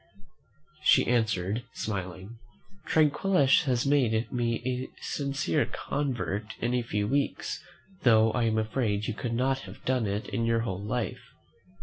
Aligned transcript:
She 0.83 1.05
answered, 1.05 1.61
smiling, 1.75 2.39
"Tranquillus 2.87 3.65
has 3.65 3.85
made 3.85 4.31
me 4.31 4.59
a 4.65 4.89
sincere 4.99 5.67
convert 5.67 6.55
in 6.59 6.73
a 6.73 6.81
few 6.81 7.07
weeks, 7.07 7.63
though 8.01 8.31
I 8.31 8.45
am 8.45 8.57
afraid 8.57 9.05
you 9.05 9.13
could 9.13 9.35
not 9.35 9.59
have 9.69 9.85
done 9.85 10.07
it 10.07 10.27
in 10.29 10.43
your 10.43 10.61
whole 10.61 10.81
life. 10.83 11.21